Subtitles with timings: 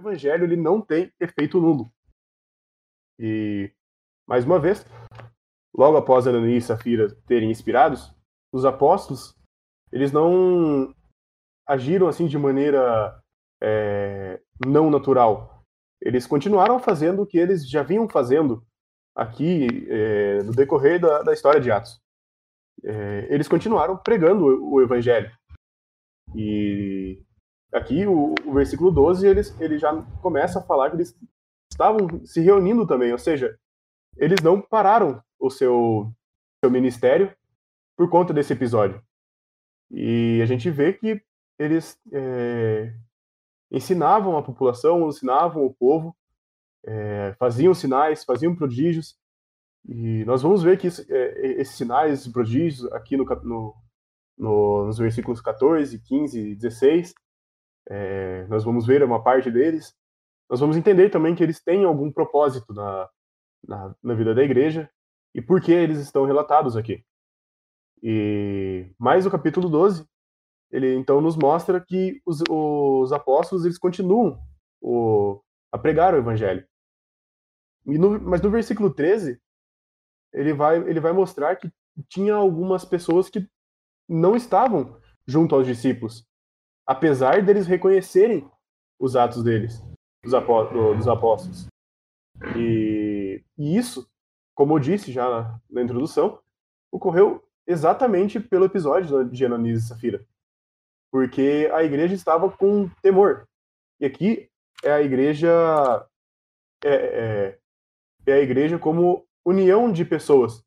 [0.00, 1.92] evangelho ele não tem efeito nulo.
[3.18, 3.72] E,
[4.26, 4.84] mais uma vez,
[5.74, 8.12] logo após Ananias e Safira terem inspirados,
[8.52, 9.36] os apóstolos,
[9.92, 10.94] eles não
[11.66, 13.20] agiram assim de maneira
[13.62, 15.64] é, não natural.
[16.00, 18.66] Eles continuaram fazendo o que eles já vinham fazendo
[19.14, 22.00] aqui é, no decorrer da, da, história de Atos.
[22.82, 25.30] É, eles continuaram pregando o, o evangelho.
[26.34, 27.22] E
[27.72, 31.16] aqui o, o versículo 12 eles, ele já começa a falar que eles
[31.70, 33.58] estavam se reunindo também, ou seja,
[34.16, 36.12] eles não pararam o seu,
[36.62, 37.34] seu ministério
[37.96, 39.02] por conta desse episódio.
[39.90, 41.22] E a gente vê que
[41.58, 42.94] eles é,
[43.70, 46.16] ensinavam a população, ensinavam o povo,
[46.84, 49.16] é, faziam sinais, faziam prodígios.
[49.88, 53.74] E nós vamos ver que isso, é, esses sinais, esses prodígios, aqui no, no,
[54.38, 57.14] no, nos versículos 14, 15 e 16,
[57.90, 59.92] é, nós vamos ver uma parte deles.
[60.48, 63.08] Nós vamos entender também que eles têm algum propósito na,
[63.66, 64.88] na, na vida da igreja
[65.34, 67.04] e por que eles estão relatados aqui.
[68.02, 70.06] E mais o capítulo 12,
[70.70, 74.40] ele então nos mostra que os, os apóstolos eles continuam
[74.80, 76.64] o, a pregar o evangelho.
[77.84, 79.40] No, mas no versículo 13,
[80.32, 81.70] ele vai, ele vai mostrar que
[82.08, 83.48] tinha algumas pessoas que
[84.08, 86.26] não estavam junto aos discípulos,
[86.90, 88.50] apesar deles reconhecerem
[88.98, 89.80] os atos deles,
[90.24, 91.66] dos, apó dos apóstolos.
[92.56, 94.08] E, e, isso,
[94.54, 96.40] como eu disse já na, na introdução,
[96.90, 100.26] ocorreu exatamente pelo episódio de Ananias e Safira
[101.10, 103.46] porque a igreja estava com temor.
[103.98, 104.48] E aqui
[104.82, 105.48] é a igreja
[106.84, 107.58] é, é,
[108.26, 110.64] é, a igreja como união de pessoas.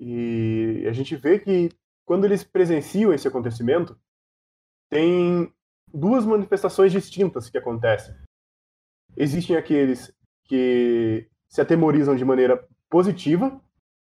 [0.00, 1.70] E a gente vê que
[2.06, 3.98] quando eles presenciam esse acontecimento,
[4.90, 5.52] tem
[5.92, 8.14] duas manifestações distintas que acontecem.
[9.16, 10.12] Existem aqueles
[10.44, 13.60] que se atemorizam de maneira positiva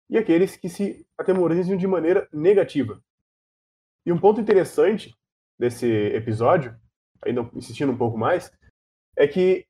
[0.08, 3.00] e aqueles que se atemorizam de maneira negativa.
[4.06, 5.14] E um ponto interessante
[5.58, 6.76] desse episódio,
[7.24, 8.52] ainda insistindo um pouco mais,
[9.16, 9.66] é que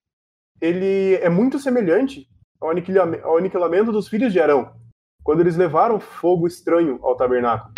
[0.61, 2.29] ele é muito semelhante
[2.61, 4.75] ao aniquilamento, ao aniquilamento dos filhos de Arão,
[5.23, 7.75] quando eles levaram fogo estranho ao tabernáculo.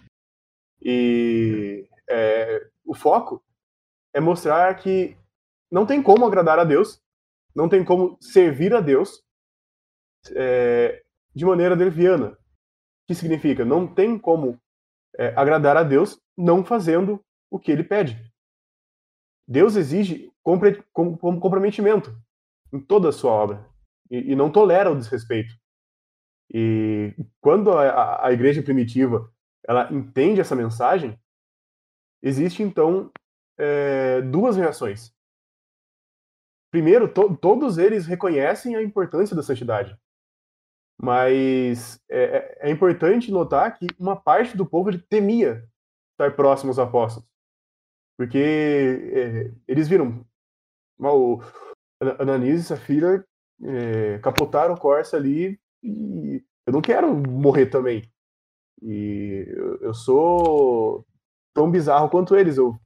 [0.81, 3.43] E é, o foco
[4.15, 5.17] é mostrar que
[5.71, 7.03] não tem como agradar a Deus,
[7.55, 9.23] não tem como servir a Deus
[10.35, 11.03] é,
[11.35, 12.33] de maneira leviana.
[12.33, 13.65] O que significa?
[13.65, 14.61] Não tem como
[15.19, 18.33] é, agradar a Deus não fazendo o que ele pede.
[19.49, 22.17] Deus exige comprometimento
[22.73, 23.69] em toda a sua obra
[24.11, 25.55] e, e não tolera o desrespeito.
[26.53, 29.33] E quando a, a, igreja primitiva
[29.67, 31.19] ela entende essa mensagem,
[32.27, 33.11] existe então
[33.57, 35.15] é, duas reações.
[36.73, 39.97] Primeiro, to, todos eles reconhecem a importância da santidade.
[41.01, 45.69] Mas é, é, é, importante notar que uma parte do povo temia
[46.13, 47.29] estar próximo aos apóstolos.
[48.19, 50.27] Porque é, eles viram
[50.99, 51.41] o
[52.19, 53.25] Ananias e Safira
[53.63, 58.11] é, capotaram o Corsa ali e eu não quero morrer também.
[58.83, 61.06] E eu, eu sou
[61.57, 62.79] tão bizarro quanto eles, eu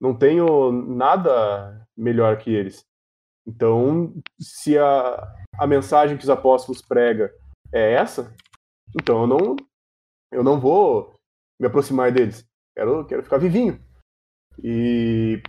[0.00, 2.86] não tenho nada melhor que eles.
[3.44, 7.28] Então, se a, a mensagem que os apóstolos pregam
[7.72, 8.32] é essa,
[8.96, 9.56] então eu não,
[10.30, 11.12] eu não vou
[11.58, 12.46] me aproximar deles.
[12.76, 13.82] Quero, quero ficar vivinho.
[14.62, 15.42] E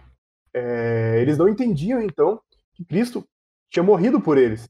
[0.51, 2.41] é, eles não entendiam, então,
[2.73, 3.23] que Cristo
[3.71, 4.67] tinha morrido por eles,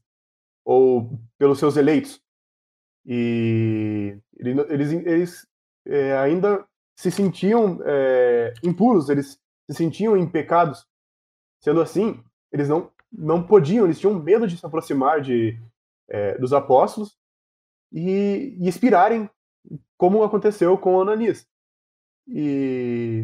[0.66, 2.20] ou pelos seus eleitos.
[3.06, 5.46] E eles, eles
[5.86, 9.38] é, ainda se sentiam é, impuros, eles
[9.70, 10.86] se sentiam em pecados.
[11.62, 15.58] Sendo assim, eles não não podiam, eles tinham medo de se aproximar de,
[16.08, 17.18] é, dos apóstolos
[17.92, 19.28] e, e inspirarem,
[19.98, 21.46] como aconteceu com Ananias.
[22.26, 23.22] E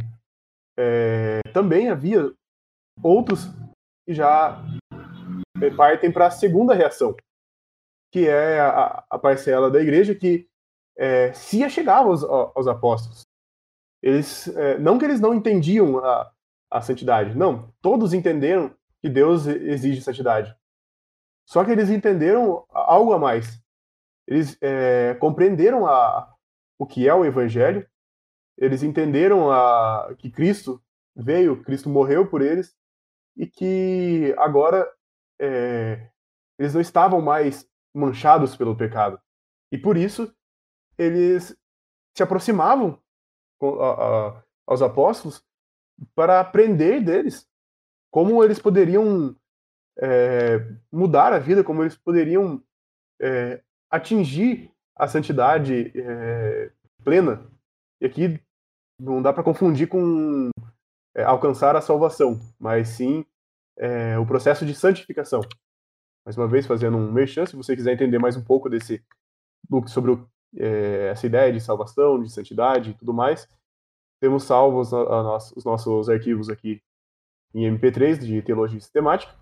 [0.77, 2.33] é, também havia
[3.03, 3.47] outros
[4.05, 4.61] que já
[5.77, 7.15] partem para a segunda reação,
[8.13, 10.49] que é a, a parcela da igreja que
[10.97, 13.26] é, se achegava aos, aos apóstolos.
[14.07, 16.31] Eles, é, não que eles não entendiam a,
[16.71, 20.57] a santidade, não, todos entenderam que Deus exige santidade.
[21.45, 23.61] Só que eles entenderam algo a mais.
[24.25, 26.33] Eles é, compreenderam a,
[26.79, 27.85] o que é o Evangelho,
[28.57, 30.81] eles entenderam a, que Cristo
[31.17, 32.77] veio, Cristo morreu por eles,
[33.37, 34.89] e que agora
[35.41, 36.11] é,
[36.57, 39.21] eles não estavam mais manchados pelo pecado.
[39.73, 40.33] E por isso
[40.97, 41.57] eles
[42.15, 43.03] se aproximavam
[43.63, 45.43] a, a, aos apóstolos
[46.15, 47.47] para aprender deles
[48.11, 49.35] como eles poderiam
[49.99, 50.59] é,
[50.93, 52.63] mudar a vida, como eles poderiam
[53.21, 56.71] é, atingir a santidade é,
[57.03, 57.47] plena.
[58.01, 58.41] E aqui
[59.01, 60.51] não dá para confundir com
[61.15, 63.25] é, alcançar a salvação, mas sim
[63.77, 65.43] é, o processo de santificação.
[66.25, 69.05] Mais uma vez, fazendo um merchan, se você quiser entender mais um pouco desse
[69.87, 73.49] sobre o, é, essa ideia de salvação, de santidade e tudo mais,
[74.21, 76.83] temos salvos a, a nosso, os nossos arquivos aqui
[77.55, 79.35] em MP3 de teologia sistemática,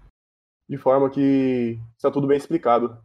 [0.69, 3.03] de forma que está tudo bem explicado.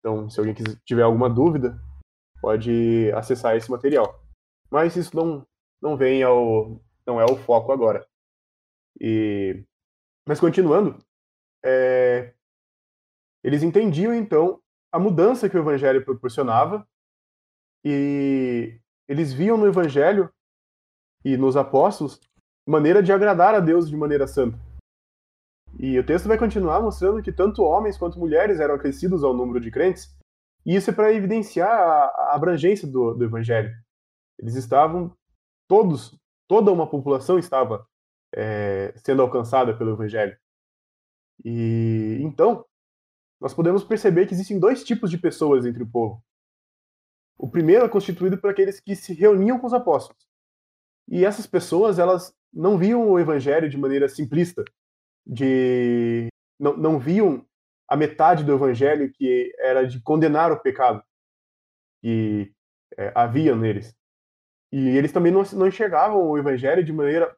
[0.00, 1.80] Então, se alguém quiser, tiver alguma dúvida,
[2.40, 4.20] pode acessar esse material.
[4.70, 5.46] Mas isso não,
[5.80, 8.06] não vem ao não é o foco agora.
[9.00, 9.64] E
[10.26, 10.98] mas continuando,
[11.64, 12.32] é,
[13.42, 14.60] eles entendiam então
[14.92, 16.86] a mudança que o evangelho proporcionava
[17.84, 20.30] e eles viam no evangelho
[21.24, 22.20] e nos apóstolos
[22.66, 24.58] maneira de agradar a Deus de maneira santa.
[25.78, 29.60] E o texto vai continuar mostrando que tanto homens quanto mulheres eram acrescidos ao número
[29.60, 30.14] de crentes,
[30.64, 33.72] e isso é para evidenciar a, abrangência do, do evangelho.
[34.38, 35.14] Eles estavam
[35.68, 36.16] todos,
[36.48, 37.86] toda uma população estava
[38.34, 40.36] é, sendo alcançada pelo evangelho.
[41.44, 42.64] E então,
[43.40, 46.22] nós podemos perceber que existem dois tipos de pessoas entre o povo.
[47.38, 50.26] O primeiro é constituído por aqueles que se reuniam com os apóstolos.
[51.08, 54.64] E essas pessoas, elas não viam o evangelho de maneira simplista,
[55.26, 57.44] de não, não viam
[57.88, 61.02] a metade do evangelho que era de condenar o pecado
[62.00, 62.52] que
[62.96, 63.94] é, havia neles.
[64.72, 67.36] E eles também não, não enxergavam o evangelho de maneira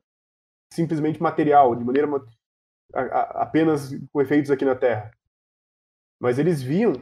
[0.72, 2.08] simplesmente material, de maneira
[2.94, 5.10] a, a, apenas com efeitos aqui na Terra.
[6.20, 6.94] Mas eles viam,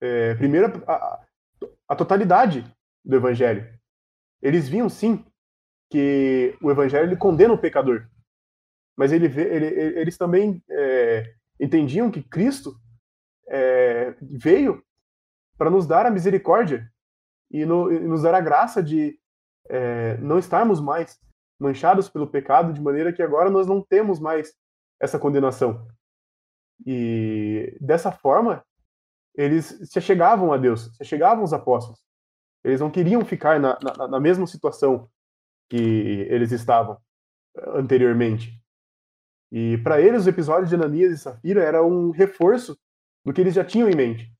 [0.00, 1.25] é, primeiro, a,
[1.88, 2.64] a totalidade
[3.04, 3.68] do evangelho.
[4.42, 5.24] Eles viam, sim,
[5.90, 8.06] que o evangelho ele condena o pecador.
[8.96, 9.66] Mas ele, ele
[10.00, 12.74] eles também é, entendiam que Cristo
[13.48, 14.82] é, veio
[15.56, 16.90] para nos dar a misericórdia
[17.50, 19.18] e, no, e, nos dar a graça de
[19.68, 21.18] é, não estarmos mais
[21.58, 24.54] manchados pelo pecado, de maneira que agora nós não temos mais
[25.00, 25.86] essa condenação.
[26.84, 28.64] E dessa forma,
[29.36, 32.00] eles se achegavam a Deus, se achegavam aos apóstolos.
[32.64, 35.08] Eles não queriam ficar na, na, na mesma situação
[35.68, 36.98] que eles estavam
[37.56, 38.58] eh, anteriormente.
[39.52, 42.76] E para eles, o episódio de Ananias e Safira era um reforço
[43.24, 44.32] do que eles já tinham em mente.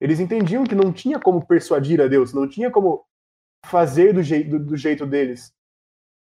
[0.00, 3.04] Eles entendiam que não tinha como persuadir a Deus, não tinha como
[3.64, 5.52] fazer do, jeito, do, do jeito deles.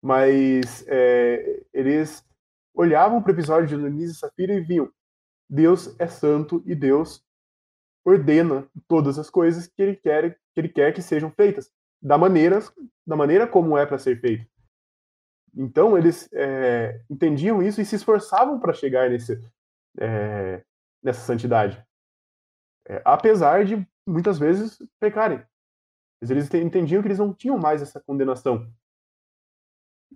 [0.02, 2.24] Mas é, eles
[2.74, 4.90] olhavam para o episódio de Ananias e Safira e viam:
[5.48, 7.25] Deus é santo e Deus
[8.06, 11.70] ordena todas as coisas que ele quer que, ele quer que sejam feitas
[12.00, 12.60] da maneira,
[13.04, 14.46] da maneira como é para ser feito.
[15.52, 19.42] Então, eles é, entendiam isso e se esforçavam para chegar nesse,
[19.98, 20.62] é,
[21.02, 21.84] nessa santidade.
[22.88, 25.44] É, apesar de, muitas vezes, pecarem.
[26.20, 28.70] Mas eles entendiam que eles não tinham mais essa condenação.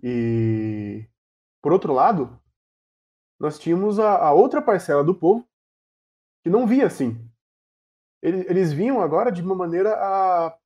[0.01, 1.05] E,
[1.61, 2.39] por outro lado,
[3.39, 5.47] nós tínhamos a, a outra parcela do povo
[6.43, 7.30] que não via assim.
[8.21, 10.57] Eles, eles vinham agora de uma maneira a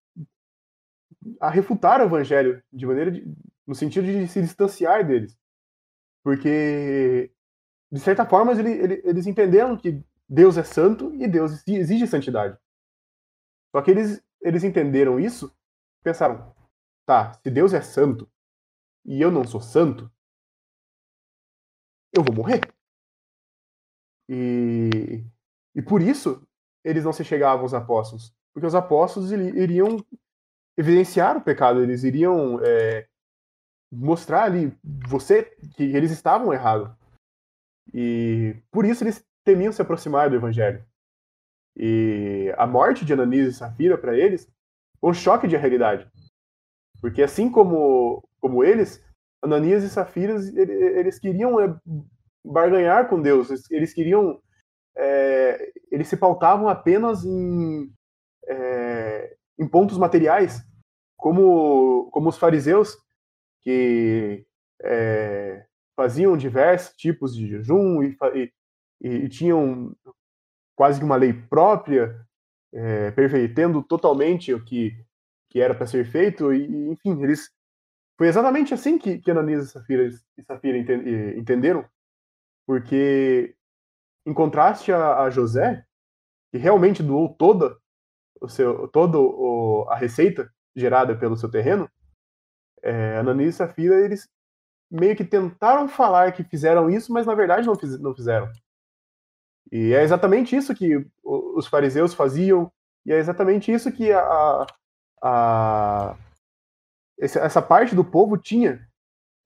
[1.42, 3.25] a refutar o evangelho de maneira de,
[3.66, 5.35] no sentido de se distanciar deles.
[6.24, 7.31] Porque,
[7.92, 12.57] de certa forma, eles, eles entenderam que Deus é santo e Deus exige santidade.
[13.76, 15.52] Só que eles, eles entenderam isso
[16.06, 16.56] pensaram:
[17.06, 18.31] tá, se Deus é santo
[19.04, 20.09] e eu não sou santo,
[22.14, 22.62] eu vou morrer.
[24.30, 25.26] E,
[25.76, 26.47] e por isso
[26.85, 28.33] eles não se chegavam aos apóstolos.
[28.54, 29.97] Porque os apóstolos iriam
[30.77, 33.07] evidenciar o pecado, eles iriam é,
[33.92, 34.71] mostrar ali
[35.07, 35.44] você
[35.75, 36.89] que eles estavam errados.
[37.94, 40.85] E por isso eles temiam se aproximar do evangelho.
[41.75, 44.49] E a morte de Ananias e Safira para eles
[44.99, 46.09] foi um choque de realidade.
[47.01, 49.04] Porque assim como, como eles,
[49.42, 51.75] Ananias e Safira, eles queriam é,
[52.44, 54.42] barganhar com Deus, eles queriam.
[54.97, 57.92] É, eles se pautavam apenas em,
[58.47, 60.61] é, em pontos materiais,
[61.18, 62.97] como, como os fariseus,
[63.61, 64.45] que
[64.81, 68.18] é, faziam diversos tipos de jejum e,
[69.02, 69.95] e, e tinham
[70.75, 72.16] quase que uma lei própria,
[72.73, 74.94] é, perfeitando totalmente o que,
[75.49, 77.49] que era para ser feito, e, enfim, eles
[78.18, 80.78] foi exatamente assim que, que Ananias e Safira, e Safira
[81.37, 81.85] entenderam,
[82.66, 83.55] porque
[84.25, 85.85] em contraste a, a José,
[86.51, 87.77] que realmente doou toda
[88.41, 91.89] o seu, toda o, a receita gerada pelo seu terreno,
[92.81, 94.29] é, Ananias e Safira, eles
[94.91, 98.51] meio que tentaram falar que fizeram isso, mas na verdade não, fiz, não fizeram.
[99.71, 102.71] E é exatamente isso que os fariseus faziam,
[103.05, 104.65] e é exatamente isso que a,
[105.23, 106.17] a,
[107.17, 108.87] essa parte do povo tinha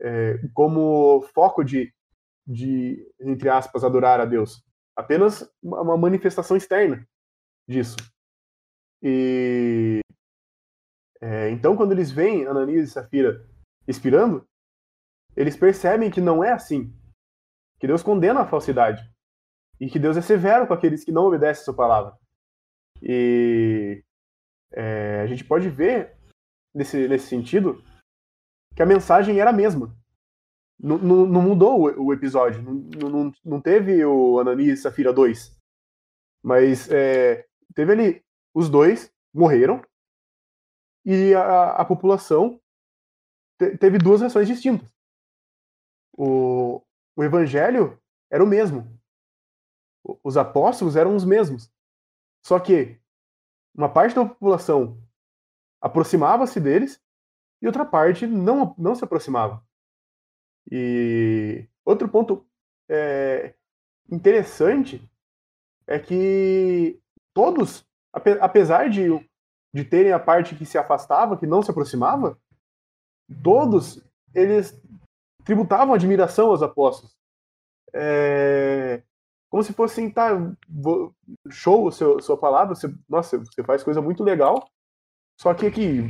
[0.02, 1.94] é, como foco de,
[2.46, 4.64] de, entre aspas, adorar a Deus.
[5.00, 7.08] Apenas uma manifestação externa
[7.68, 7.96] disso.
[9.02, 10.02] E
[11.22, 13.46] é, então, quando eles veem Ananias e Safira
[13.88, 14.48] expirando,
[15.36, 16.94] eles percebem que não é assim.
[17.80, 19.10] Que Deus condena a falsidade.
[19.80, 22.18] E que Deus é severo com aqueles que não obedecem a sua palavra.
[23.02, 24.04] E
[24.74, 26.18] é, a gente pode ver,
[26.74, 27.82] nesse, nesse sentido,
[28.76, 29.98] que a mensagem era a mesma.
[30.80, 32.62] Não, não, não mudou o, o episódio.
[32.62, 32.74] Não,
[33.10, 35.58] não, não, teve o Ananias e Safira 2.
[36.42, 37.46] Mas é,
[37.76, 39.82] teve ali os dois morreram
[41.06, 42.60] e a, a população
[43.58, 44.94] te, teve duas reações distintas.
[46.14, 46.82] O,
[47.16, 49.00] o evangelho era o mesmo.
[50.24, 51.72] Os apóstolos eram os mesmos.
[52.46, 53.00] Só que
[53.76, 55.02] uma parte da população
[55.82, 57.02] aproximava-se deles
[57.62, 59.64] e outra parte não, não se aproximava.
[60.72, 62.46] E outro ponto
[62.90, 63.54] é,
[64.12, 65.10] interessante
[65.88, 67.00] é que
[67.34, 69.08] todos, apesar de,
[69.74, 72.40] de terem a parte que se afastava, que não se aproximava,
[73.44, 74.80] todos eles
[75.44, 77.18] tributavam admiração aos apóstolos.
[77.94, 79.02] É,
[79.50, 80.30] como se fosse assim, tá,
[81.50, 84.70] show sua palavra, você, nossa, você faz coisa muito legal,
[85.40, 86.04] só que aqui,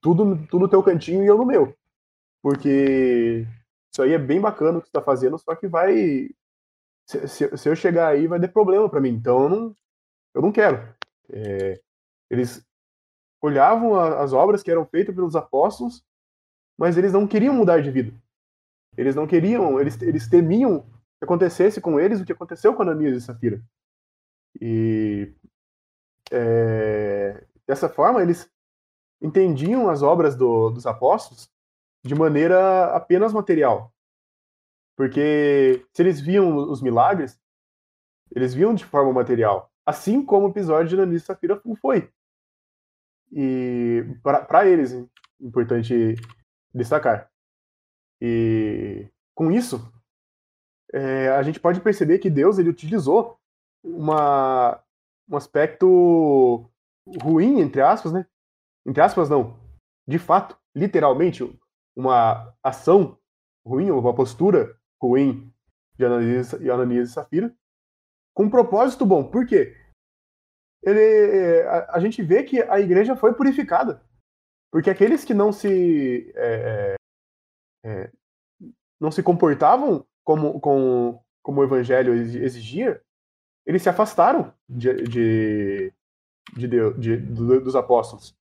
[0.00, 1.76] tudo, tudo no teu cantinho e eu no meu.
[2.40, 3.46] Porque
[3.98, 6.30] isso aí é bem bacana o que você está fazendo, só que vai.
[7.04, 9.10] Se, se, se, eu chegar aí, vai ter problema para mim.
[9.10, 9.76] Então eu não,
[10.34, 10.94] eu não quero.
[11.30, 11.80] É,
[12.30, 12.64] eles
[13.42, 16.04] olhavam a, as obras que eram feitas pelos apóstolos,
[16.78, 18.12] mas eles não queriam mudar de vida.
[18.96, 20.82] Eles não queriam, eles, eles temiam
[21.18, 23.60] que acontecesse com eles o que aconteceu com Ananias e Safira.
[24.60, 25.34] E
[26.30, 28.48] é, dessa forma, eles
[29.20, 31.50] entendiam as obras do, dos apóstolos
[32.04, 33.92] de maneira apenas material.
[34.96, 37.40] Porque se eles viam os milagres,
[38.34, 39.72] eles viam de forma material.
[39.86, 42.10] Assim como o episódio de Ananias e Safira foi.
[43.32, 44.92] E para eles,
[45.40, 46.16] importante
[46.74, 47.30] destacar.
[48.20, 49.80] E com isso,
[50.92, 53.38] é, a gente pode perceber que Deus ele utilizou
[53.82, 54.82] uma,
[55.28, 56.68] um aspecto
[57.22, 58.26] ruim, entre aspas, né?
[58.86, 59.56] Entre aspas, não.
[60.06, 61.44] De fato, literalmente,
[61.98, 63.18] uma ação
[63.66, 65.52] ruim, uma postura ruim
[65.96, 67.52] de Ananias, Ananias e Safira,
[68.32, 69.28] com um propósito bom.
[69.28, 69.76] Por quê?
[70.80, 74.00] Ele, a, a, gente vê que a igreja foi purificada.
[74.70, 76.94] Porque aqueles que não se é,
[77.84, 78.12] é,
[79.00, 83.02] não se comportavam como, com, como o evangelho exigia,
[83.66, 85.92] eles se afastaram de, de,
[86.54, 88.37] de, de, dos apóstolos.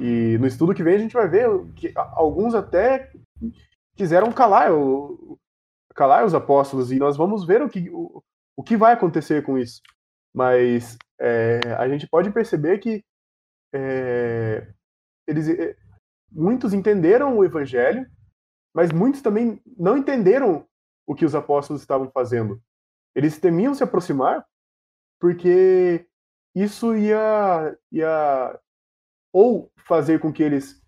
[0.00, 3.10] E no estudo que vem a gente vai ver que alguns até
[3.96, 5.38] quiseram calar, o,
[5.94, 8.22] calar os apóstolos, e nós vamos ver o que, o,
[8.56, 9.80] o que vai acontecer com isso.
[10.34, 13.02] Mas é, a gente pode perceber que
[13.74, 14.68] é,
[15.26, 15.76] eles, é,
[16.30, 18.06] muitos entenderam o evangelho,
[18.74, 20.66] mas muitos também não entenderam
[21.06, 22.60] o que os apóstolos estavam fazendo.
[23.14, 24.44] Eles temiam se aproximar
[25.18, 26.06] porque
[26.54, 28.60] isso ia, ia
[29.36, 30.82] ou fazer com que eles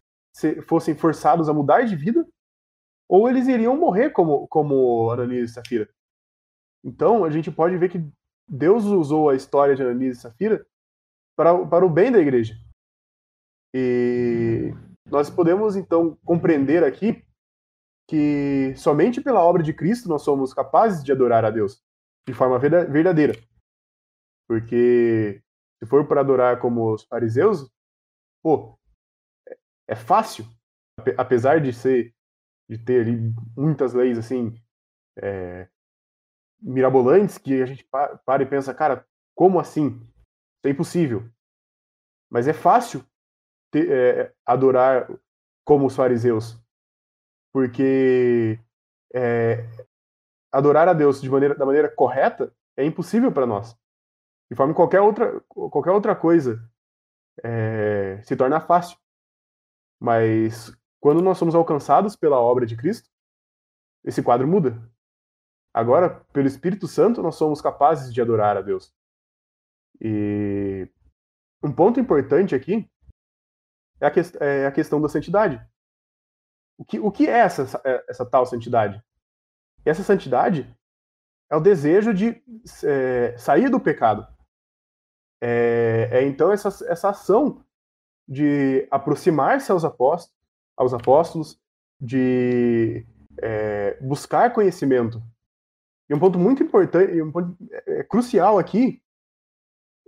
[0.66, 2.26] fossem forçados a mudar de vida,
[3.06, 5.86] ou eles iriam morrer como, como Ananias e Safira.
[6.82, 8.02] Então, a gente pode ver que
[8.48, 10.66] Deus usou a história de Ananias e Safira
[11.36, 12.54] para, para o bem da igreja.
[13.74, 14.72] E
[15.04, 17.22] nós podemos, então, compreender aqui
[18.08, 21.82] que somente pela obra de Cristo nós somos capazes de adorar a Deus
[22.26, 23.38] de forma verdadeira.
[24.48, 25.42] Porque
[25.78, 27.70] se for para adorar como os fariseus,
[28.42, 28.78] pô,
[29.86, 30.46] é fácil,
[31.16, 32.14] apesar de ser
[32.68, 34.54] de ter ali muitas leis assim
[35.16, 35.68] é,
[36.60, 39.88] mirabolantes que a gente para e pensa, cara, como assim?
[39.88, 41.28] Isso é impossível.
[42.30, 43.04] Mas é fácil
[43.70, 45.08] ter, é, adorar
[45.64, 46.60] como os fariseus,
[47.52, 48.58] porque
[49.14, 49.64] é,
[50.52, 53.76] adorar a Deus de maneira, da maneira correta é impossível para nós.
[54.50, 56.60] De forma que qualquer outra, qualquer outra coisa
[57.42, 58.98] é, se torna fácil.
[60.00, 63.10] Mas quando nós somos alcançados pela obra de Cristo,
[64.04, 64.80] esse quadro muda.
[65.72, 68.94] Agora, pelo Espírito Santo, nós somos capazes de adorar a Deus.
[70.00, 70.88] E
[71.62, 72.88] um ponto importante aqui
[74.00, 75.60] é a, que, é a questão da santidade.
[76.76, 79.02] O que, o que é essa, essa tal santidade?
[79.84, 80.76] essa santidade
[81.50, 82.42] é o desejo de
[82.84, 84.26] é, sair do pecado.
[85.40, 87.64] É, é, então essa, essa ação
[88.26, 90.36] de aproximar-se aos apóstolos,
[90.76, 91.60] aos apóstolos
[92.00, 93.06] de
[93.38, 95.22] é, buscar conhecimento.
[96.08, 99.02] E um ponto muito importante, um ponto é, crucial aqui,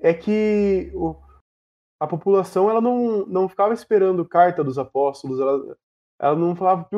[0.01, 1.17] é que o,
[2.01, 5.77] a população ela não, não ficava esperando carta dos apóstolos, ela,
[6.19, 6.89] ela não falava,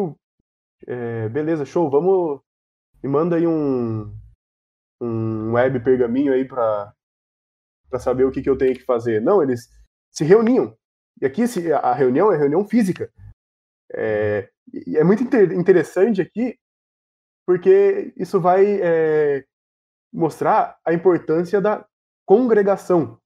[0.87, 2.41] é, beleza, show, vamos,
[3.03, 4.15] me manda aí um,
[5.01, 6.95] um web pergaminho aí para
[7.93, 9.21] para saber o que, que eu tenho que fazer.
[9.21, 9.69] Não, eles
[10.11, 10.75] se reuniam.
[11.21, 11.43] E aqui
[11.75, 13.13] a reunião é reunião física.
[13.93, 16.59] É, e é muito interessante aqui,
[17.47, 19.45] porque isso vai é,
[20.11, 21.87] mostrar a importância da
[22.27, 23.21] congregação,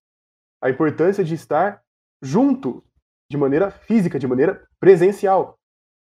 [0.61, 1.81] a importância de estar
[2.21, 2.85] junto
[3.31, 5.61] de maneira física, de maneira presencial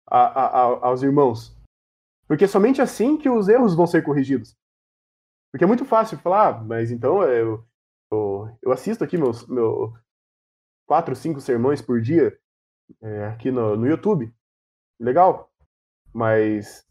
[0.10, 1.54] a, a, a, aos irmãos.
[2.26, 4.56] Porque é somente assim que os erros vão ser corrigidos.
[5.52, 7.66] Porque é muito fácil falar, ah, mas então eu,
[8.12, 9.94] eu, eu assisto aqui meus meu,
[10.86, 12.38] quatro, cinco sermões por dia
[13.02, 14.34] é, aqui no, no YouTube.
[15.00, 15.52] Legal.
[16.14, 16.88] Mas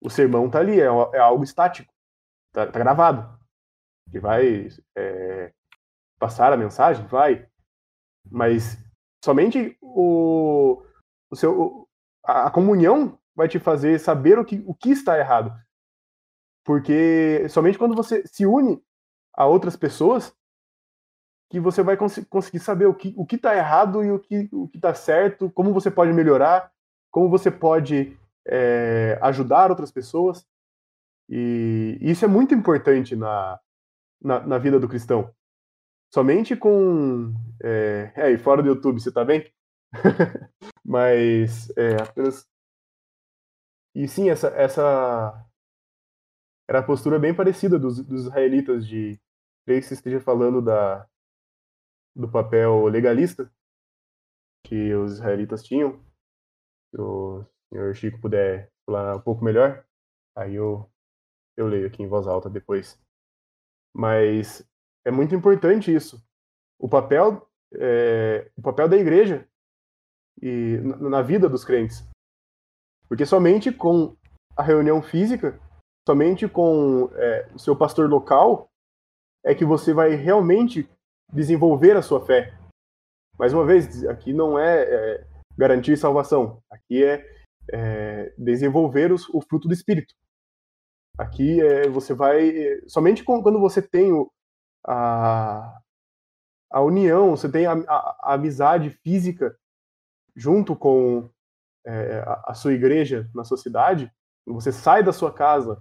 [0.00, 1.92] o sermão tá ali, é, é algo estático.
[2.52, 3.38] Tá, tá gravado.
[4.10, 5.52] Que vai é,
[6.18, 7.06] passar a mensagem?
[7.06, 7.48] Vai.
[8.30, 8.76] Mas
[9.24, 10.82] somente o,
[11.30, 11.88] o seu,
[12.24, 15.52] a, a comunhão vai te fazer saber o que, o que está errado.
[16.64, 18.80] Porque somente quando você se une
[19.34, 20.36] a outras pessoas
[21.52, 24.70] que você vai cons conseguir saber o que o está errado e o que o
[24.74, 26.72] está certo, como você pode melhorar,
[27.10, 28.18] como você pode
[28.48, 30.46] é, ajudar outras pessoas.
[31.28, 33.60] E isso é muito importante na,
[34.18, 35.30] na, na vida do cristão.
[36.10, 37.34] Somente com.
[37.62, 39.44] É, é, e fora do YouTube, você tá bem?
[40.82, 42.46] Mas é, apenas.
[43.94, 45.46] E sim, essa, essa
[46.66, 49.20] era a postura bem parecida dos, dos israelitas de.
[49.66, 51.06] Creio que você esteja falando da,
[52.14, 53.50] do papel legalista
[54.64, 56.00] que os israelitas tinham.
[56.90, 59.84] Se o senhor Chico puder falar um pouco melhor,
[60.36, 60.90] aí eu,
[61.56, 63.00] eu leio aqui em voz alta depois.
[63.94, 64.66] Mas
[65.04, 66.22] é muito importante isso.
[66.78, 69.48] O papel, é, o papel da igreja
[70.40, 72.06] e na vida dos crentes.
[73.08, 74.16] Porque somente com
[74.56, 75.60] a reunião física,
[76.06, 78.70] somente com é, o seu pastor local,
[79.44, 80.88] é que você vai realmente
[81.32, 82.52] desenvolver a sua fé.
[83.38, 87.26] Mais uma vez, aqui não é, é garantir salvação, aqui é,
[87.72, 90.14] é desenvolver os, o fruto do Espírito.
[91.18, 92.52] Aqui é, você vai.
[92.86, 94.30] Somente quando você tem o,
[94.86, 95.78] a,
[96.70, 99.56] a união, você tem a, a, a amizade física
[100.34, 101.28] junto com
[101.86, 104.10] é, a, a, sua igreja na sua cidade,
[104.46, 105.80] você sai da sua casa,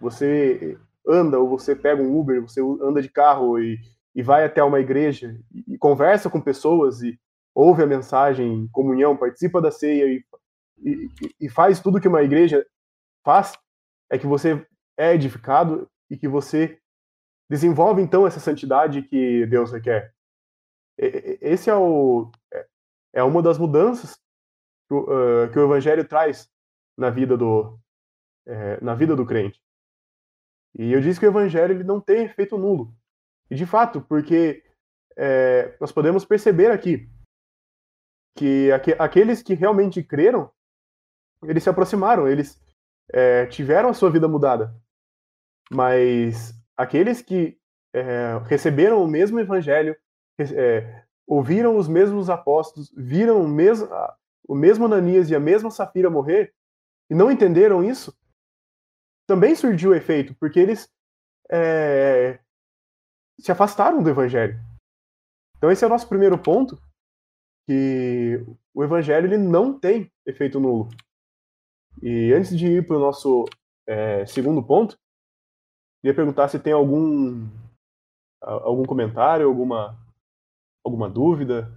[0.00, 3.78] você anda ou você pega um Uber, você anda de carro e,
[4.14, 7.18] e vai até uma igreja e, conversa com pessoas e
[7.54, 10.24] ouve a mensagem, comunhão, participa da ceia e,
[10.82, 12.64] e, e faz tudo que uma igreja
[13.24, 13.52] faz,
[14.10, 14.64] é que você
[14.96, 16.78] é edificado e que você
[17.50, 20.12] desenvolve então essa santidade que Deus requer.
[20.96, 22.66] Esse é o é,
[23.14, 24.14] é uma das mudanças
[24.88, 26.48] que o, uh, que o evangelho traz
[26.96, 27.78] na vida do
[28.46, 29.60] é, na vida do crente.
[30.76, 32.94] E eu disse que o evangelho ele não tem efeito nulo.
[33.50, 34.62] E de fato, porque
[35.16, 37.08] é, nós podemos perceber aqui
[38.36, 40.50] que aqu aqueles que realmente creram,
[41.44, 42.60] eles se aproximaram, eles
[43.12, 44.74] é, tiveram a sua vida mudada.
[45.70, 47.58] Mas aqueles que
[47.94, 49.96] é, receberam o mesmo evangelho,
[50.38, 53.88] é, ouviram os mesmos apóstolos, viram o mesmo,
[54.48, 56.52] o mesmo Ananias e a mesma Safira morrer,
[57.08, 58.16] e não entenderam isso,
[59.26, 60.90] também surgiu o efeito, porque eles
[61.50, 62.38] é,
[63.38, 64.58] se afastaram do evangelho.
[65.56, 66.80] Então esse é o nosso primeiro ponto,
[67.66, 68.44] que
[68.74, 70.88] o evangelho ele não tem efeito nulo.
[72.02, 73.44] E antes de ir para o nosso
[73.86, 74.98] é, segundo ponto,
[76.00, 77.48] queria perguntar se tem algum
[78.40, 79.96] algum comentário, alguma
[80.84, 81.70] alguma dúvida.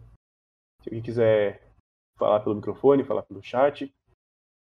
[0.82, 1.66] Se alguém quiser
[2.18, 3.94] falar pelo microfone, falar pelo chat.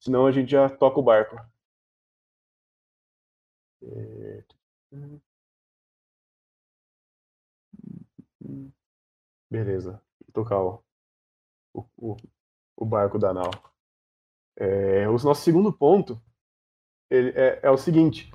[0.02, 1.36] Senão a gente já toca o barco.
[3.82, 4.44] É...
[9.50, 10.02] Beleza.
[10.34, 10.84] Tocar o,
[11.74, 12.16] o,
[12.76, 13.52] o barco da nau.
[14.58, 16.22] É, o nosso segundo ponto
[17.12, 18.32] é, é o seguinte: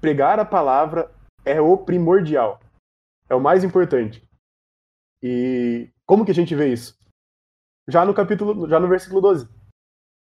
[0.00, 2.60] pregar a palavra é o primordial,
[3.28, 4.26] é o mais importante.
[5.22, 6.98] E como que a gente vê isso?
[7.88, 9.48] Já no capítulo, já no versículo 12.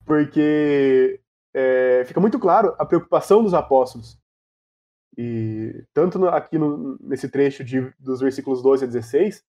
[0.04, 1.20] Porque
[1.54, 4.18] é, fica muito claro a preocupação dos apóstolos.
[5.16, 9.44] E tanto no, aqui no, nesse trecho de, dos versículos 12 a 16,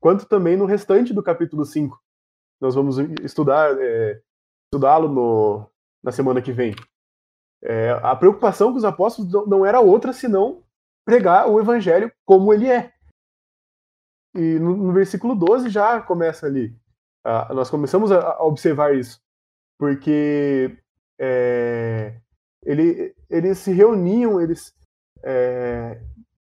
[0.00, 2.00] quanto também no restante do capítulo 5.
[2.60, 4.20] Nós vamos estudar é,
[4.72, 5.68] estudá-lo
[6.02, 6.74] na semana que vem.
[7.62, 10.64] É, a preocupação com os apóstolos não, era outra senão
[11.04, 12.92] pregar o evangelho como ele é.
[14.34, 16.74] E no, no versículo 12 já começa ali.
[17.50, 19.20] Nós começamos a, a, observar isso.
[19.78, 20.76] Porque
[21.20, 22.20] é,
[22.64, 24.74] ele, eles se reuniam, eles
[25.22, 26.00] é,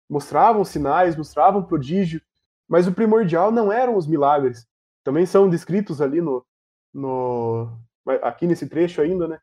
[0.10, 2.21] mostravam sinais, mostravam prodígio,
[2.67, 4.65] mas o primordial não eram os milagres.
[5.04, 6.45] Também são descritos ali no,
[6.93, 7.78] no
[8.23, 9.39] aqui nesse trecho ainda, né?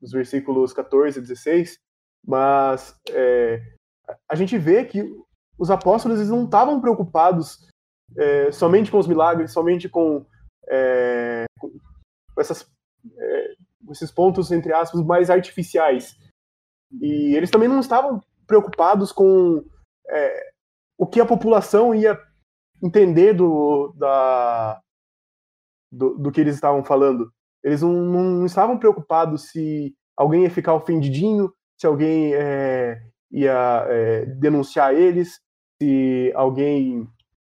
[0.00, 1.78] Os versículos 14 e 16.
[2.24, 3.60] Mas é,
[4.28, 5.04] a gente vê que
[5.58, 7.68] os apóstolos eles não estavam preocupados
[8.16, 10.24] é, somente com os milagres, somente com,
[10.68, 11.70] é, com
[12.38, 12.66] essas,
[13.18, 13.54] é,
[13.90, 16.16] esses pontos, entre aspas, mais artificiais.
[17.00, 19.64] E eles também não estavam preocupados com
[20.10, 20.50] é,
[20.98, 22.20] o que a população ia
[22.82, 24.78] entender do, da,
[25.90, 27.32] do, do que eles estavam falando.
[27.64, 34.26] Eles não, não, estavam preocupados se alguém ia ficar ofendidinho, se alguém é, ia é,
[34.26, 35.40] denunciar eles,
[35.80, 37.08] se alguém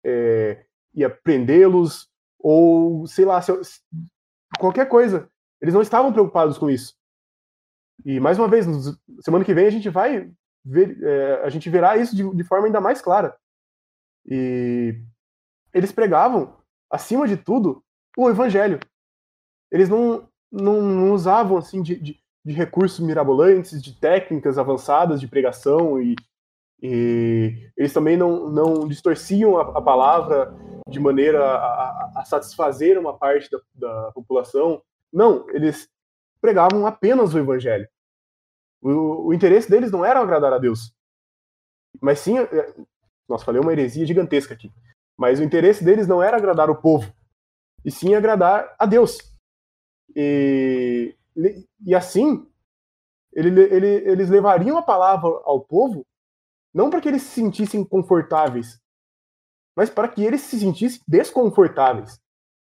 [0.06, 3.52] é, ia prendê-los, ou sei lá, se,
[4.60, 5.28] qualquer coisa.
[5.60, 6.94] Eles não estavam preocupados com isso.
[8.04, 8.64] E mais uma vez,
[9.22, 10.30] semana que vem a gente vai
[10.64, 13.36] ver, é, a gente verá isso de, de forma ainda mais clara.
[14.26, 14.98] E
[15.72, 16.56] eles pregavam,
[16.90, 17.82] acima de tudo,
[18.16, 18.80] o evangelho.
[19.70, 25.26] Eles não, não, não usavam assim de, de, de, recursos mirabolantes, de técnicas avançadas de
[25.26, 26.14] pregação e,
[26.80, 30.54] e eles também não, não distorciam a, a palavra
[30.88, 34.80] de maneira a, a, satisfazer uma parte da, da população.
[35.12, 35.88] Não, eles
[36.40, 37.88] pregavam apenas o evangelho.
[38.84, 40.94] O, o interesse deles não era agradar a Deus,
[42.00, 42.74] mas sim, é,
[43.26, 44.70] nossa, falei uma heresia gigantesca aqui.
[45.16, 47.10] Mas o interesse deles não era agradar o povo,
[47.82, 49.18] e sim agradar a Deus.
[50.14, 51.16] E,
[51.86, 52.46] e assim,
[53.32, 56.06] ele, ele, eles levariam a palavra ao povo
[56.74, 58.80] não para que eles se sentissem confortáveis,
[59.76, 62.20] mas para que eles se sentissem desconfortáveis.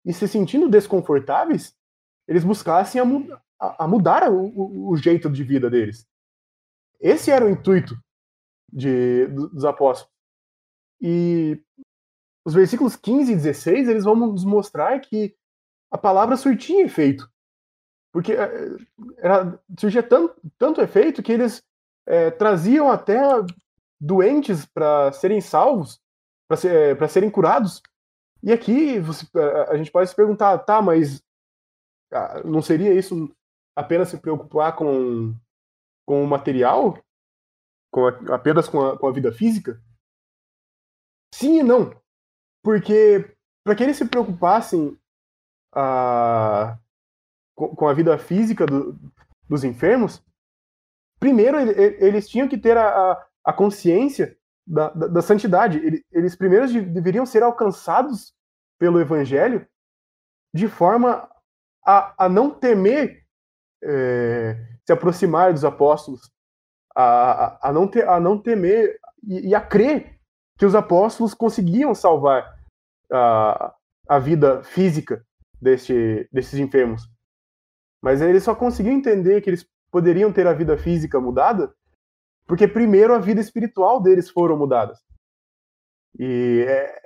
[0.04, 1.74] E se sentindo desconfortáveis,
[2.28, 3.04] eles buscassem a,
[3.58, 6.06] a, mudar o, o, jeito de vida deles.
[7.00, 7.96] Esse era o intuito
[8.72, 10.12] de, dos apóstolos.
[11.00, 11.60] E
[12.44, 15.34] os versículos 15 e 16, eles vão nos mostrar que
[15.90, 17.30] a palavra surtia efeito.
[18.12, 18.76] Porque eh,
[19.18, 21.62] era, surgia tanto, tanto efeito que eles
[22.06, 23.20] é, traziam até
[24.00, 26.00] doentes para serem salvos,
[26.48, 27.82] para ser, eh, serem curados.
[28.42, 29.26] E aqui você,
[29.68, 31.22] a gente pode se perguntar, tá, mas
[32.12, 33.34] ah, não seria isso
[33.76, 35.36] apenas se preocupar com,
[36.06, 36.98] com o material?
[37.92, 39.80] Com a, apenas com a, com a vida física?
[41.34, 41.94] Sim e não.
[42.64, 44.98] Porque para que eles se preocupassem
[45.74, 46.78] a,
[47.54, 48.98] com, com a vida física do,
[49.48, 50.24] dos enfermos,
[51.20, 54.36] primeiro eles tinham que ter a, a consciência
[54.66, 56.04] da, da, da santidade.
[56.10, 58.34] Eles primeiro deveriam ser alcançados
[58.78, 59.66] pelo evangelho
[60.54, 61.28] de forma
[61.84, 63.25] a, a não temer
[63.86, 66.30] é, se aproximar dos apóstolos,
[66.94, 70.18] a, a, não, te, a não temer e, e, a crer
[70.58, 72.56] que os apóstolos conseguiam salvar
[73.12, 73.74] a,
[74.08, 75.24] a vida física
[75.60, 77.02] deste, desses enfermos.
[78.02, 81.74] Mas eles só conseguiam entender que eles poderiam ter a vida física mudada
[82.46, 84.98] porque primeiro a vida espiritual deles foram mudadas.
[86.18, 87.02] E é,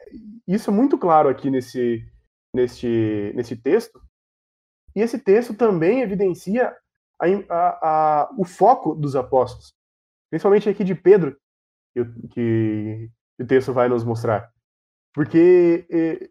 [0.46, 2.06] isso é muito claro aqui nesse,
[2.54, 4.00] nesse, nesse texto.
[4.94, 6.76] E esse texto também evidencia
[7.20, 7.88] a, a,
[8.22, 9.74] a, o foco dos apóstolos,
[10.30, 11.36] principalmente aqui de Pedro,
[11.94, 14.52] que, que o texto vai nos mostrar.
[15.14, 16.30] Porque e,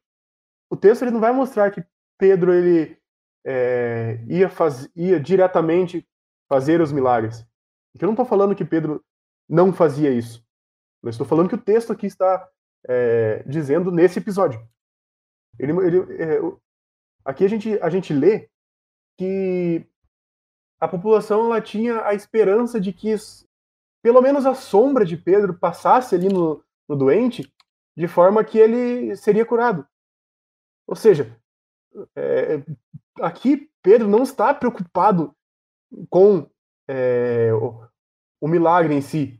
[0.70, 1.84] o texto ele não vai mostrar que
[2.18, 2.98] Pedro ele
[3.46, 6.08] é, ia, faz, ia diretamente
[6.48, 7.46] fazer os milagres.
[7.92, 9.04] Porque eu não estou falando que Pedro
[9.48, 10.46] não fazia isso.
[11.02, 12.48] Mas estou falando que o texto aqui está
[12.88, 14.62] é, dizendo nesse episódio.
[15.58, 16.40] Ele, ele, é,
[17.30, 18.50] aqui a gente, a gente lê
[19.18, 19.86] que
[20.80, 23.14] a população ela tinha a esperança de que
[24.02, 27.54] pelo menos a sombra de Pedro passasse ali no, no doente
[27.96, 29.88] de forma que ele seria curado.
[30.88, 31.38] Ou seja,
[32.16, 32.64] é,
[33.22, 35.36] aqui Pedro não está preocupado
[36.10, 36.50] com
[36.88, 37.88] é, o,
[38.42, 39.40] o, milagre em si,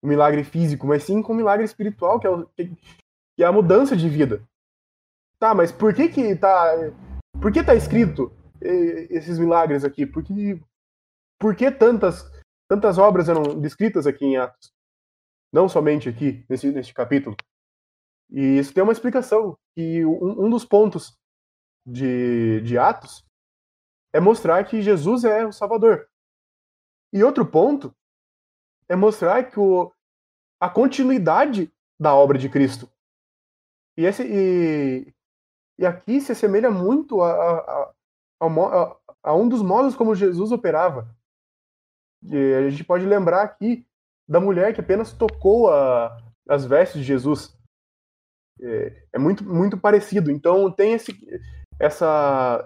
[0.00, 3.52] o milagre físico, mas sim com o milagre espiritual, que é, o, que é a
[3.52, 4.46] mudança de vida.
[5.38, 6.72] Tá, mas por que que tá,
[7.40, 10.06] por que tá escrito esses milagres aqui?
[10.06, 10.60] Por que,
[11.38, 12.24] por que tantas,
[12.68, 14.76] tantas obras eram descritas aqui em Atos?
[15.56, 17.34] não somente aqui, nesse, nesse capítulo.
[18.30, 21.16] E isso tem uma explicação, que um, um dos pontos
[21.86, 23.24] de, de Atos
[24.12, 26.08] é mostrar que Jesus é o Salvador.
[27.10, 27.94] E outro ponto
[28.86, 29.90] é mostrar que o,
[30.60, 32.90] a continuidade da obra de Cristo.
[33.96, 35.14] E, esse, e,
[35.78, 37.92] e aqui se assemelha muito a, a,
[38.40, 41.14] a, a, um dos modos como Jesus operava.
[42.22, 43.86] E a gente pode lembrar aqui
[44.28, 46.16] da mulher que apenas tocou a,
[46.48, 47.56] as vestes de Jesus.
[48.60, 50.30] É, é, muito, muito parecido.
[50.30, 51.12] Então tem esse,
[51.78, 52.64] essa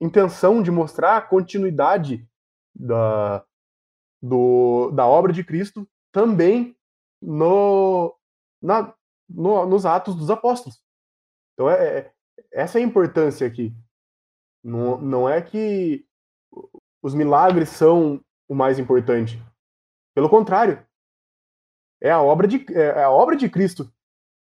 [0.00, 2.28] intenção de mostrar a continuidade
[2.74, 3.44] da,
[4.22, 6.76] do, da obra de Cristo também
[7.22, 8.14] no,
[8.62, 8.94] na,
[9.28, 10.82] no, nos atos dos apóstolos.
[11.54, 12.12] Então, é, é,
[12.56, 13.72] essa é a importância aqui.
[14.64, 16.04] Não, não é que
[17.02, 19.40] os milagres são o mais importante.
[20.14, 20.84] Pelo contrário,
[22.00, 23.92] é a obra de, é a obra de Cristo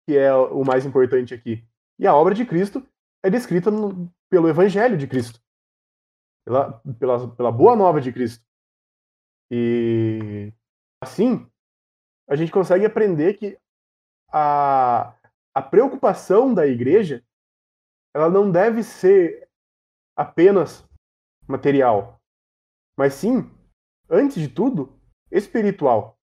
[0.07, 1.67] que é o mais importante aqui.
[1.99, 2.87] E a obra de Cristo
[3.23, 5.41] é descrita no, pelo Evangelho de Cristo,
[6.45, 8.45] pela, pela, pela boa nova de Cristo.
[9.51, 10.53] E
[11.03, 11.49] assim,
[12.29, 13.59] a gente consegue aprender que
[14.31, 15.15] a,
[15.55, 17.25] a preocupação da igreja
[18.15, 19.49] ela não deve ser
[20.17, 20.89] apenas
[21.49, 22.21] material,
[22.97, 23.51] mas sim,
[24.09, 24.99] antes de tudo,
[25.31, 26.17] espiritual.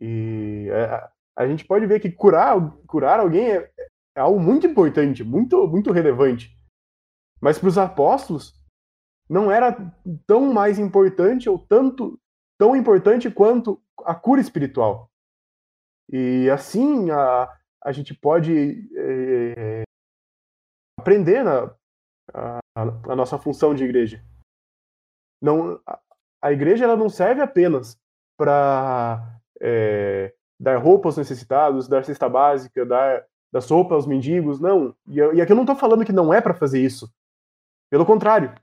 [0.00, 3.72] E a, a gente pode ver que curar, curar alguém é,
[4.16, 6.56] é algo muito importante, muito, muito relevante.
[7.40, 8.58] Mas para os apóstolos,
[9.28, 9.76] não era
[10.26, 12.18] tão mais importante ou tanto
[12.58, 15.10] tão importante quanto a cura espiritual.
[16.12, 17.48] E assim a,
[17.82, 19.82] a gente pode é,
[21.00, 21.74] aprender na,
[22.32, 24.24] a, a, nossa função de igreja.
[25.42, 25.98] Não, a,
[26.42, 27.98] a igreja ela não serve apenas
[28.38, 34.94] para é, dar roupa aos necessitados, dar cesta básica, dar, dar sopa aos mendigos, não.
[35.06, 37.12] E, e aqui eu não estou falando que não é para fazer isso.
[37.90, 38.54] Pelo contrário,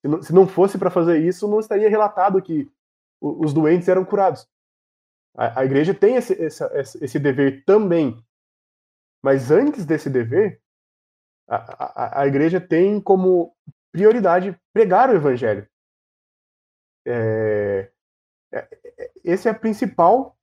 [0.00, 2.70] se não, se não fosse para fazer isso, não estaria relatado que
[3.20, 4.48] os doentes eram curados.
[5.36, 8.24] A, a igreja tem esse, esse dever também.
[9.22, 10.60] Mas antes desse dever,
[11.50, 13.54] a, a, a igreja tem como
[13.92, 15.68] prioridade pregar o evangelho.
[17.06, 17.90] É,
[18.52, 18.58] é,
[18.98, 20.38] é, essa é a principal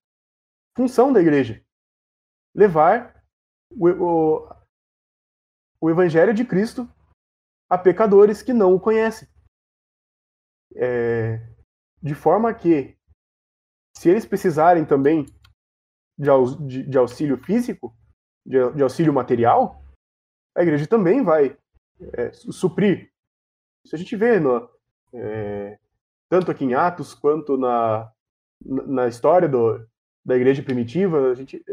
[0.76, 1.63] função da igreja.
[2.54, 3.24] Levar
[3.72, 4.50] o, o,
[5.80, 6.89] o evangelho de Cristo
[7.70, 9.28] a pecadores que não o conhecem.
[10.76, 11.39] É,
[12.02, 12.98] de forma que
[13.98, 15.26] se eles precisarem também
[16.17, 16.30] de,
[16.67, 17.96] de, de auxílio físico,
[18.46, 19.84] de, de, auxílio material,
[20.58, 21.56] a igreja também vai
[22.13, 23.12] é, suprir.
[23.86, 24.67] Isso a gente vê no,
[25.13, 25.78] é,
[26.28, 28.12] tanto aqui em Atos quanto na,
[28.65, 29.86] na história do,
[30.26, 31.30] da igreja primitiva.
[31.30, 31.63] A gente,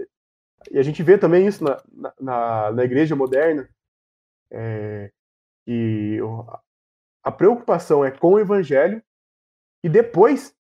[0.71, 1.83] e a gente vê também isso na,
[2.21, 3.69] na, na igreja moderna.
[4.51, 5.11] É,
[5.67, 6.19] e
[7.23, 9.03] a preocupação é com o evangelho
[9.83, 10.55] e depois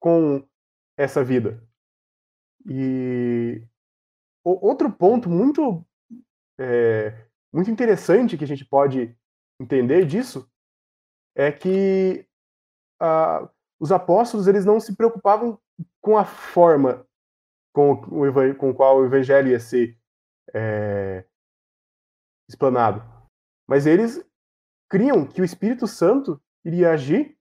[0.00, 0.42] com
[0.96, 1.62] essa vida.
[2.66, 3.62] E
[4.42, 5.84] outro ponto muito
[6.58, 7.25] é,
[7.56, 9.16] muito interessante que a gente pode
[9.60, 10.48] entender disso
[11.34, 12.26] é que
[13.80, 15.58] os apóstolos eles não se preocupavam
[16.00, 17.06] com a forma
[17.74, 19.98] com o com qual o evangelho ia ser
[20.54, 21.24] é,
[22.48, 23.02] explanado,
[23.68, 24.24] mas eles
[24.88, 27.36] criam que o Espírito Santo iria agir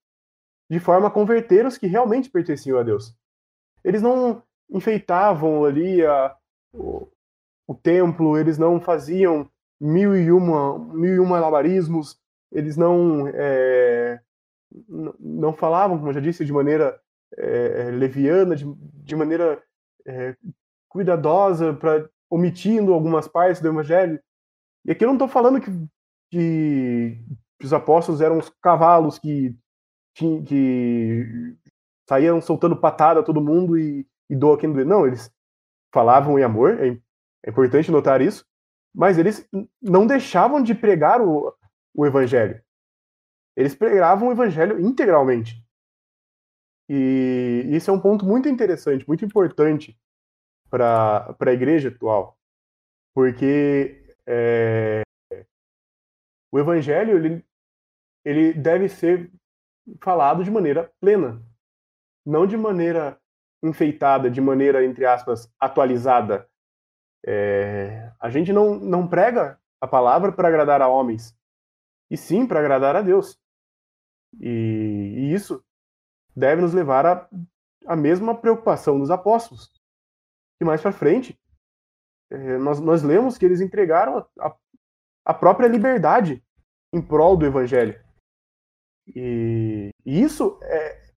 [0.69, 3.15] de forma a converter os que realmente pertenciam a Deus.
[3.83, 6.35] Eles não enfeitavam ali a,
[6.73, 7.07] o,
[7.67, 12.17] o, templo, eles não faziam mil e uma, mil e uma labarismos,
[12.51, 14.19] eles não, é,
[15.19, 16.99] não falavam, como eu já disse, de maneira
[17.37, 19.61] é, leviana, de, de maneira
[20.05, 20.35] é,
[20.89, 24.19] cuidadosa, para omitindo algumas partes do evangelho.
[24.85, 25.71] E aqui eu não estou falando que,
[26.31, 27.19] que,
[27.63, 29.55] os apóstolos eram os cavalos que,
[30.13, 31.55] que
[32.07, 34.85] saíam soltando patada a todo mundo e, e doa quem doer.
[34.85, 35.31] Não, eles
[35.93, 36.89] falavam em amor, é,
[37.45, 38.45] é, importante notar isso,
[38.95, 39.47] mas eles
[39.81, 41.53] não deixavam de pregar o,
[41.93, 42.63] o evangelho.
[43.55, 45.63] Eles pregavam o evangelho integralmente.
[46.87, 49.99] E isso é um ponto muito interessante, muito importante
[50.69, 52.37] para a igreja atual,
[53.13, 55.01] porque é,
[56.51, 57.45] o evangelho ele,
[58.23, 59.31] ele deve ser
[60.01, 61.41] falado de maneira plena,
[62.25, 63.19] não de maneira
[63.63, 66.47] enfeitada, de maneira, entre aspas, atualizada.
[67.25, 71.37] É, a gente não, não prega a palavra para agradar a homens,
[72.09, 73.39] e sim para agradar a Deus.
[74.39, 74.47] E,
[75.15, 75.63] e, isso
[76.35, 77.29] deve nos levar a,
[77.85, 79.71] a mesma preocupação dos apóstolos.
[80.57, 81.39] que mais para frente
[82.31, 84.55] é, nós, nós lemos que eles entregaram a,
[85.23, 86.43] a própria liberdade
[86.91, 88.03] em prol do evangelho.
[89.07, 91.13] E, e isso é,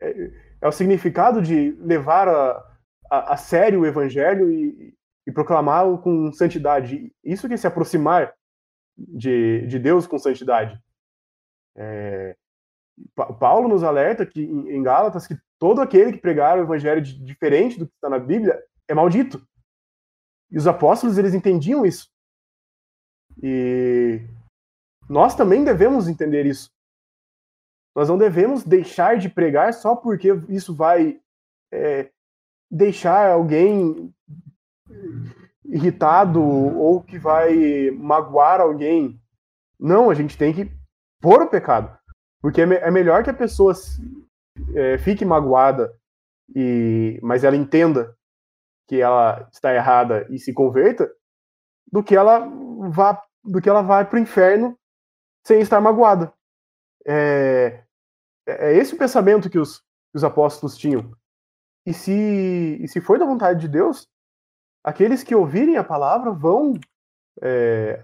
[0.00, 2.78] é, é, o significado de levar a,
[3.10, 4.98] a, a sério o evangelho e,
[5.30, 7.12] e proclamá-lo com santidade.
[7.22, 8.34] Isso que é se aproximar
[8.98, 10.78] de, de Deus com santidade.
[11.76, 12.36] É,
[13.38, 17.86] Paulo nos alerta que em Gálatas que todo aquele que pregar o evangelho diferente do
[17.86, 19.46] que está na Bíblia é maldito.
[20.50, 22.10] E os apóstolos eles entendiam isso.
[23.40, 24.20] E
[25.08, 26.70] nós também devemos entender isso.
[27.94, 31.20] Nós não devemos deixar de pregar só porque isso vai
[31.72, 32.10] é,
[32.68, 34.12] deixar alguém
[35.64, 39.20] irritado ou que vai magoar alguém.
[39.78, 40.70] Não, a gente tem que
[41.20, 41.96] pôr o pecado.
[42.40, 43.74] Porque é, é melhor que a pessoa
[44.74, 45.94] é, fique magoada,
[46.54, 48.16] e, mas ela entenda
[48.88, 51.10] que ela está errada e se converta,
[51.92, 52.48] do que ela
[52.88, 54.76] vá, do que ela vai para o inferno
[55.46, 56.32] sem estar magoada.
[57.06, 57.84] É,
[58.46, 61.14] é esse o pensamento que os, que os apóstolos tinham.
[61.86, 64.08] E se, e se for da vontade de Deus,
[64.82, 66.74] aqueles que ouvirem a palavra vão
[67.42, 68.02] é,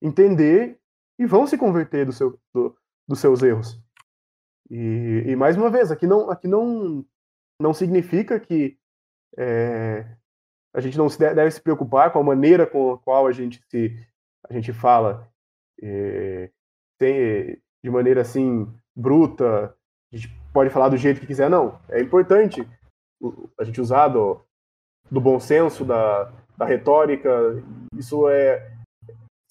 [0.00, 0.78] entender
[1.18, 3.80] e vão se converter do seu, do, dos seus erros.
[4.70, 7.04] E, e, mais uma vez, aqui não, aqui não,
[7.60, 8.78] não significa que
[9.36, 10.06] é,
[10.74, 13.32] a gente não se deve, deve, se preocupar com a maneira com a qual a
[13.32, 13.94] gente se
[14.48, 15.28] a gente fala
[15.82, 16.50] é,
[16.98, 19.74] tem, de maneira assim bruta,
[20.12, 21.80] a gente pode falar do jeito que quiser, não.
[21.88, 22.66] É importante
[23.58, 24.40] a gente usar do,
[25.12, 27.30] do bom senso, da, da retórica,
[27.94, 28.72] isso é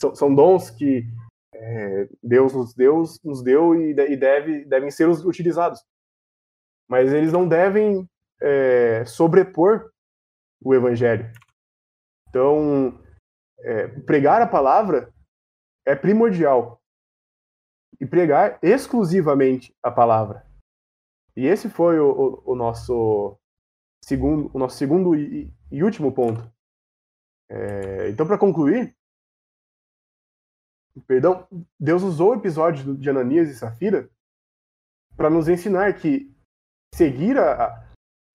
[0.01, 1.05] são, são dons que
[1.53, 5.85] é, Deus nos deu, nos deu e, e deve, devem ser utilizados.
[6.89, 8.09] Mas eles não devem
[8.41, 9.91] é, sobrepor
[10.63, 11.31] o evangelho.
[12.27, 12.99] Então,
[13.59, 15.13] é, pregar a palavra
[15.85, 16.81] é primordial.
[17.99, 20.43] E pregar exclusivamente a palavra.
[21.37, 23.37] E esse foi o, o, o nosso
[24.11, 26.51] segundo, o nosso segundo e, e último ponto.
[27.49, 28.93] É, então, para concluir,
[31.07, 31.47] perdão,
[31.79, 34.09] Deus usou o episódio de Ananias e Safira
[35.15, 36.29] para nos ensinar que
[36.93, 37.67] seguir a,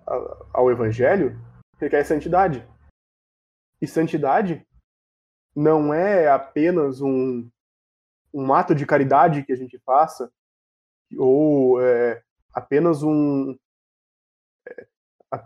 [0.06, 1.38] a, ao Evangelho
[1.78, 2.66] requer santidade.
[3.80, 4.66] E santidade
[5.54, 7.50] não é apenas um,
[8.32, 10.32] um ato de caridade que a gente faça,
[11.18, 12.22] ou é,
[12.54, 13.54] apenas um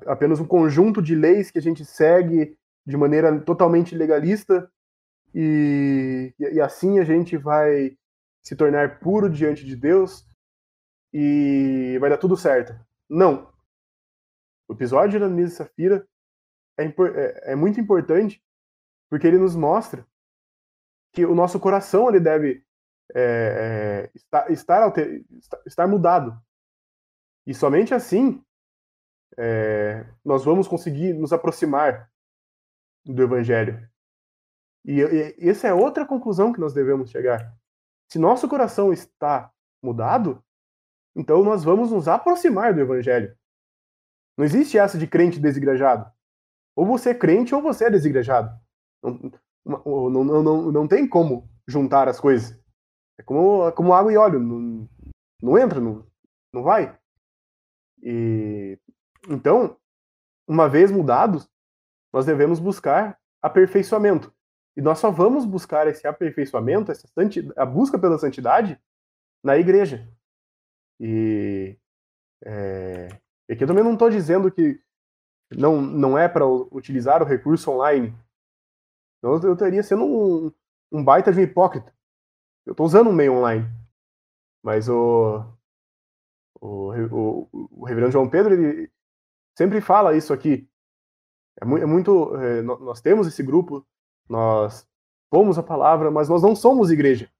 [0.07, 4.70] apenas um conjunto de leis que a gente segue de maneira totalmente legalista
[5.35, 7.96] e, e assim a gente vai
[8.42, 10.26] se tornar puro diante de Deus
[11.12, 12.74] e vai dar tudo certo.
[13.09, 13.53] Não.
[14.68, 16.07] O episódio de Ananias e Safira
[16.79, 18.42] é, é, é, muito importante
[19.09, 20.07] porque ele nos mostra
[21.12, 22.64] que o nosso coração ele deve
[23.14, 25.24] é, é estar, estar, alter,
[25.66, 26.40] estar mudado.
[27.46, 28.44] E somente assim
[29.38, 32.11] é, nós vamos conseguir nos aproximar
[33.05, 33.88] do Evangelho.
[34.85, 35.01] E,
[35.38, 37.55] e essa é outra conclusão que nós devemos chegar.
[38.11, 40.43] Se nosso coração está mudado,
[41.14, 43.37] então nós vamos nos aproximar do Evangelho.
[44.37, 46.11] Não existe essa de crente desigrejado.
[46.75, 48.59] Ou você é crente ou você é desigrejado.
[49.03, 49.31] Não,
[49.64, 52.59] não, não, não, não tem como juntar as coisas.
[53.19, 54.40] É como, é como água e óleo.
[54.40, 54.88] Não,
[55.43, 56.07] não entra, não,
[56.53, 56.99] não vai.
[58.03, 58.79] E
[59.28, 59.76] então,
[60.46, 61.48] uma vez mudados,
[62.12, 64.33] nós devemos buscar aperfeiçoamento.
[64.76, 67.09] E nós só vamos buscar esse aperfeiçoamento, essa
[67.56, 68.80] a busca pela santidade,
[69.42, 70.09] na igreja.
[70.98, 71.76] E
[72.44, 73.09] é,
[73.50, 74.80] aqui eu também não estou dizendo que
[75.50, 78.14] não, não é para utilizar o recurso online.
[79.18, 80.53] Então eu estaria sendo um,
[80.92, 81.95] um baita de um hipócrita.
[82.66, 83.66] Eu estou usando um meio online.
[84.62, 85.42] Mas o,
[86.61, 88.90] o, o, o reverendo João Pedro, ele
[89.61, 90.66] sempre fala isso aqui.
[91.61, 92.34] É, mu é muito.
[92.36, 93.86] É, nós temos esse grupo
[94.26, 94.88] nós
[95.30, 97.30] pomos a palavra, mas nós não somos igreja.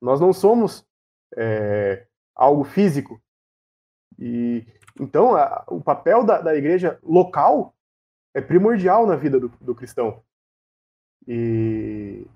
[0.00, 0.84] Nós não somos
[1.36, 3.22] é, algo físico.
[4.18, 4.66] E
[4.98, 7.72] então a, o papel da, da, igreja local
[8.34, 10.24] é primordial na vida do, do cristão.
[11.28, 12.26] E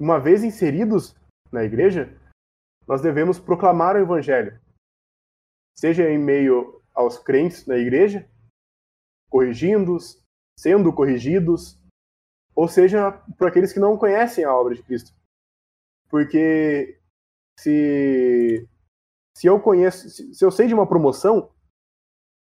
[0.00, 1.14] uma vez inseridos
[1.52, 2.18] na igreja,
[2.86, 4.58] nós devemos proclamar o evangelho,
[5.76, 8.28] seja em meio aos crentes na igreja,
[9.30, 10.24] corrigindo-os,
[10.58, 11.78] sendo corrigidos,
[12.54, 15.14] ou seja para aqueles que não conhecem a obra de Cristo.
[16.08, 16.98] Porque
[17.60, 18.66] se,
[19.36, 21.52] se eu conheço, se, eu sei de uma promoção,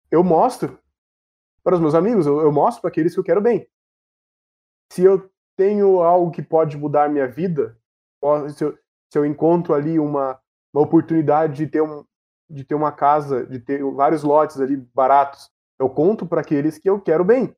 [0.10, 0.80] eu mostro
[1.62, 3.68] para os meus amigos, eu, eu mostro para aqueles que eu quero bem.
[4.94, 7.78] Se eu tenho algo que pode mudar minha vida,
[8.56, 8.78] se eu,
[9.12, 10.40] se eu encontro ali uma,
[10.74, 12.06] uma oportunidade de ter, um,
[12.50, 16.90] de ter uma casa, de ter vários lotes ali baratos, eu conto para aqueles que
[16.90, 17.56] eu quero bem.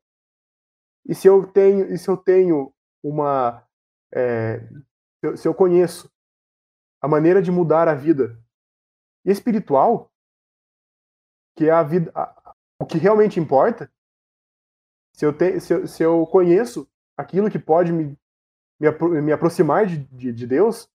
[1.05, 2.73] E se eu tenho, e se eu tenho
[3.03, 3.65] uma,
[4.13, 4.59] é,
[5.35, 6.11] se, eu, conheço
[7.01, 8.39] a maneira de mudar a vida
[9.25, 10.11] espiritual,
[11.55, 13.91] que é a vida, a, o que realmente importa,
[15.13, 16.87] se eu, te, se, eu, se eu conheço
[17.17, 18.17] aquilo que pode me,
[18.79, 20.89] me, me aproximar de, de, de, Deus,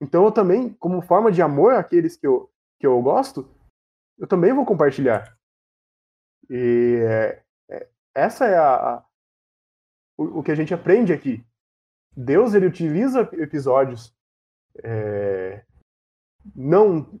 [0.00, 2.49] então eu também, como forma de amor àqueles que eu,
[2.80, 3.46] que eu gosto,
[4.18, 5.36] eu também vou compartilhar.
[6.48, 9.06] E é, é, essa é a, a
[10.16, 11.44] o, o, que a gente aprende aqui.
[12.16, 14.14] Deus ele utiliza episódios
[14.82, 15.64] é,
[16.56, 17.20] não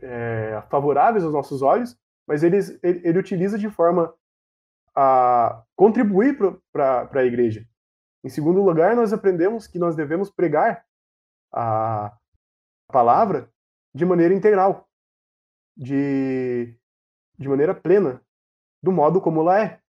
[0.00, 1.96] é, favoráveis aos nossos olhos,
[2.26, 4.12] mas ele, ele, ele utiliza de forma
[4.94, 6.36] a contribuir
[6.72, 7.66] para a igreja.
[8.24, 10.84] Em segundo lugar, nós aprendemos que nós devemos pregar
[11.52, 12.16] a
[12.88, 13.51] palavra
[13.94, 14.88] de maneira integral,
[15.76, 16.74] de,
[17.38, 18.22] de maneira plena,
[18.82, 19.80] do modo como ela é.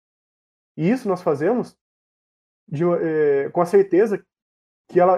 [0.78, 1.78] E isso nós fazemos
[2.68, 4.26] de, é, com a certeza
[4.90, 5.18] que, ela,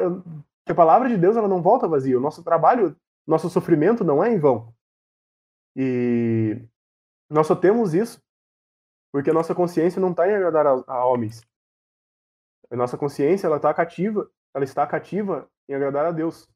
[0.66, 2.18] que a palavra de Deus ela não volta vazia.
[2.18, 4.74] O nosso trabalho, nosso sofrimento não é em vão.
[5.76, 6.62] E
[7.30, 8.24] nós só temos isso
[9.12, 11.42] porque a nossa consciência não está em agradar a, a, homens.
[12.70, 16.50] A nossa consciência ela está cativa, ela está cativa em agradar a Deus.